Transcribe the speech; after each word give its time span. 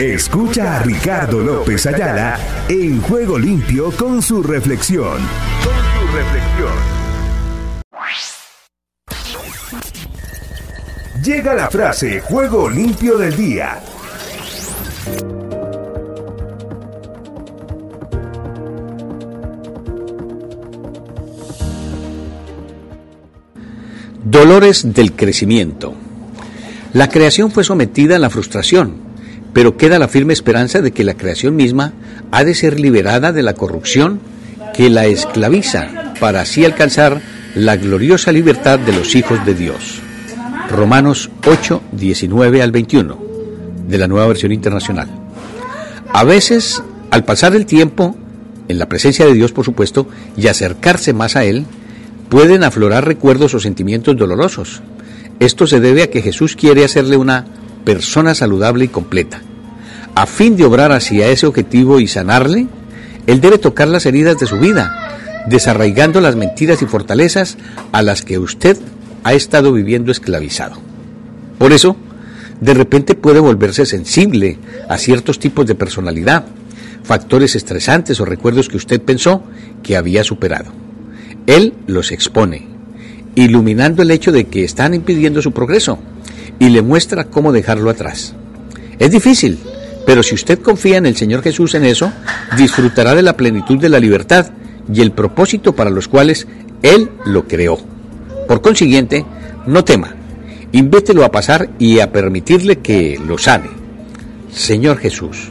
Escucha 0.00 0.76
a 0.76 0.82
Ricardo 0.82 1.40
López 1.40 1.84
Ayala 1.84 2.40
en 2.70 3.02
Juego 3.02 3.38
Limpio 3.38 3.90
con 3.90 4.22
su 4.22 4.42
reflexión. 4.42 5.18
Con 5.62 5.74
su 5.74 6.16
reflexión. 6.16 6.72
Llega 11.22 11.52
la 11.52 11.68
frase 11.68 12.20
Juego 12.20 12.70
Limpio 12.70 13.18
del 13.18 13.36
Día. 13.36 13.78
Dolores 24.24 24.94
del 24.94 25.12
crecimiento. 25.12 25.94
La 26.94 27.10
creación 27.10 27.50
fue 27.50 27.64
sometida 27.64 28.16
a 28.16 28.18
la 28.18 28.30
frustración, 28.30 29.09
pero 29.52 29.76
queda 29.76 29.98
la 29.98 30.08
firme 30.08 30.32
esperanza 30.32 30.80
de 30.80 30.92
que 30.92 31.04
la 31.04 31.14
creación 31.14 31.56
misma 31.56 31.92
ha 32.30 32.44
de 32.44 32.54
ser 32.54 32.78
liberada 32.78 33.32
de 33.32 33.42
la 33.42 33.54
corrupción 33.54 34.20
que 34.74 34.90
la 34.90 35.06
esclaviza 35.06 36.14
para 36.20 36.42
así 36.42 36.64
alcanzar 36.64 37.20
la 37.54 37.76
gloriosa 37.76 38.32
libertad 38.32 38.78
de 38.78 38.92
los 38.92 39.14
hijos 39.14 39.44
de 39.44 39.54
Dios. 39.54 40.00
Romanos 40.70 41.30
8, 41.46 41.82
19 41.92 42.62
al 42.62 42.70
21, 42.70 43.18
de 43.88 43.98
la 43.98 44.06
nueva 44.06 44.28
versión 44.28 44.52
internacional. 44.52 45.08
A 46.12 46.24
veces, 46.24 46.82
al 47.10 47.24
pasar 47.24 47.56
el 47.56 47.66
tiempo, 47.66 48.16
en 48.68 48.78
la 48.78 48.88
presencia 48.88 49.26
de 49.26 49.34
Dios, 49.34 49.52
por 49.52 49.64
supuesto, 49.64 50.06
y 50.36 50.46
acercarse 50.46 51.12
más 51.12 51.34
a 51.34 51.44
Él, 51.44 51.66
pueden 52.28 52.62
aflorar 52.62 53.04
recuerdos 53.04 53.54
o 53.54 53.60
sentimientos 53.60 54.16
dolorosos. 54.16 54.80
Esto 55.40 55.66
se 55.66 55.80
debe 55.80 56.04
a 56.04 56.10
que 56.10 56.22
Jesús 56.22 56.54
quiere 56.54 56.84
hacerle 56.84 57.16
una 57.16 57.46
persona 57.84 58.34
saludable 58.34 58.84
y 58.84 58.88
completa. 58.88 59.42
A 60.14 60.26
fin 60.26 60.56
de 60.56 60.64
obrar 60.64 60.92
hacia 60.92 61.28
ese 61.28 61.46
objetivo 61.46 62.00
y 62.00 62.06
sanarle, 62.06 62.66
Él 63.26 63.40
debe 63.40 63.58
tocar 63.58 63.88
las 63.88 64.06
heridas 64.06 64.38
de 64.38 64.46
su 64.46 64.58
vida, 64.58 65.44
desarraigando 65.48 66.20
las 66.20 66.36
mentiras 66.36 66.82
y 66.82 66.86
fortalezas 66.86 67.56
a 67.92 68.02
las 68.02 68.22
que 68.22 68.38
usted 68.38 68.76
ha 69.24 69.32
estado 69.32 69.72
viviendo 69.72 70.12
esclavizado. 70.12 70.76
Por 71.58 71.72
eso, 71.72 71.96
de 72.60 72.74
repente 72.74 73.14
puede 73.14 73.40
volverse 73.40 73.86
sensible 73.86 74.58
a 74.88 74.98
ciertos 74.98 75.38
tipos 75.38 75.66
de 75.66 75.74
personalidad, 75.74 76.44
factores 77.04 77.56
estresantes 77.56 78.20
o 78.20 78.24
recuerdos 78.24 78.68
que 78.68 78.76
usted 78.76 79.00
pensó 79.00 79.42
que 79.82 79.96
había 79.96 80.24
superado. 80.24 80.72
Él 81.46 81.72
los 81.86 82.12
expone, 82.12 82.68
iluminando 83.34 84.02
el 84.02 84.10
hecho 84.10 84.32
de 84.32 84.44
que 84.44 84.64
están 84.64 84.94
impidiendo 84.94 85.40
su 85.40 85.52
progreso 85.52 85.98
y 86.60 86.68
le 86.68 86.80
muestra 86.80 87.24
cómo 87.24 87.50
dejarlo 87.50 87.90
atrás. 87.90 88.34
Es 89.00 89.10
difícil, 89.10 89.58
pero 90.06 90.22
si 90.22 90.36
usted 90.36 90.60
confía 90.60 90.98
en 90.98 91.06
el 91.06 91.16
Señor 91.16 91.42
Jesús 91.42 91.74
en 91.74 91.84
eso, 91.84 92.12
disfrutará 92.56 93.16
de 93.16 93.22
la 93.22 93.36
plenitud 93.36 93.78
de 93.78 93.88
la 93.88 93.98
libertad 93.98 94.52
y 94.92 95.00
el 95.00 95.10
propósito 95.10 95.74
para 95.74 95.90
los 95.90 96.06
cuales 96.06 96.46
Él 96.82 97.10
lo 97.24 97.48
creó. 97.48 97.80
Por 98.46 98.62
consiguiente, 98.62 99.26
no 99.66 99.82
tema, 99.82 100.14
invételo 100.70 101.24
a 101.24 101.32
pasar 101.32 101.70
y 101.80 101.98
a 101.98 102.12
permitirle 102.12 102.78
que 102.78 103.18
lo 103.26 103.38
sane. 103.38 103.70
Señor 104.52 104.98
Jesús, 104.98 105.48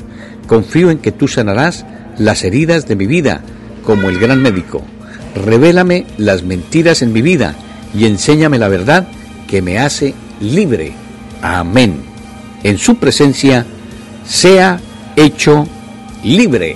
confío 0.47 0.89
en 0.89 0.99
que 0.99 1.11
tú 1.11 1.27
sanarás 1.27 1.85
las 2.17 2.45
heridas 2.45 2.87
de 2.87 2.95
mi 2.95 3.07
vida 3.07 3.41
como 3.83 4.07
el 4.07 4.17
gran 4.17 4.41
médico 4.41 4.85
revélame 5.35 6.05
las 6.17 6.43
mentiras 6.43 7.01
en 7.01 7.13
mi 7.13 7.21
vida 7.21 7.55
y 7.93 8.05
enséñame 8.05 8.57
la 8.57 8.67
verdad 8.67 9.07
que 9.47 9.61
me 9.61 9.79
hace 9.79 10.13
libre. 10.39 10.93
Amén. 11.41 12.03
En 12.63 12.77
su 12.77 12.95
presencia 12.95 13.65
sea 14.25 14.79
hecho 15.15 15.67
libre. 16.23 16.75